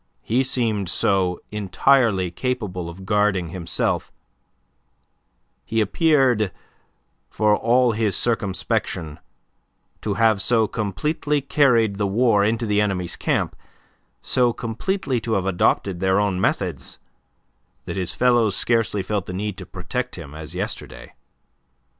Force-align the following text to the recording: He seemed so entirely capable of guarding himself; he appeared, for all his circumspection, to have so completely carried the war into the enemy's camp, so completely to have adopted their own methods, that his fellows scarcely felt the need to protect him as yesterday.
He 0.23 0.41
seemed 0.41 0.89
so 0.89 1.41
entirely 1.51 2.31
capable 2.31 2.89
of 2.89 3.05
guarding 3.05 3.49
himself; 3.49 4.11
he 5.63 5.79
appeared, 5.79 6.51
for 7.29 7.55
all 7.55 7.91
his 7.91 8.15
circumspection, 8.17 9.19
to 10.01 10.15
have 10.15 10.41
so 10.41 10.67
completely 10.67 11.39
carried 11.39 11.97
the 11.97 12.07
war 12.07 12.43
into 12.43 12.65
the 12.65 12.81
enemy's 12.81 13.15
camp, 13.15 13.55
so 14.23 14.51
completely 14.53 15.21
to 15.21 15.33
have 15.33 15.45
adopted 15.45 15.99
their 15.99 16.19
own 16.19 16.41
methods, 16.41 16.97
that 17.85 17.95
his 17.95 18.15
fellows 18.15 18.55
scarcely 18.55 19.03
felt 19.03 19.27
the 19.27 19.33
need 19.33 19.55
to 19.59 19.67
protect 19.67 20.15
him 20.15 20.33
as 20.33 20.55
yesterday. 20.55 21.13